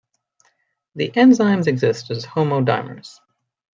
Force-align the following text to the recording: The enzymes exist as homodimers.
The 0.95 1.11
enzymes 1.11 1.67
exist 1.67 2.09
as 2.09 2.25
homodimers. 2.25 3.19